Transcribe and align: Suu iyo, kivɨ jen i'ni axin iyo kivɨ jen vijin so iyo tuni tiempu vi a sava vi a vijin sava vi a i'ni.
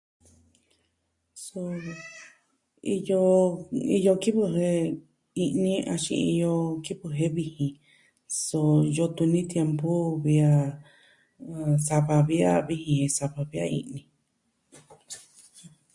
Suu 1.43 1.73
iyo, 3.93 4.11
kivɨ 4.21 4.43
jen 4.55 4.79
i'ni 5.45 5.73
axin 5.93 6.21
iyo 6.33 6.51
kivɨ 6.85 7.07
jen 7.17 7.33
vijin 7.37 7.73
so 8.43 8.59
iyo 8.91 9.05
tuni 9.15 9.41
tiempu 9.51 9.91
vi 10.23 10.35
a 10.51 10.53
sava 11.87 12.15
vi 12.27 12.37
a 12.51 12.53
vijin 12.67 13.09
sava 13.17 13.41
vi 13.49 13.57
a 13.63 13.65
i'ni. 13.79 13.99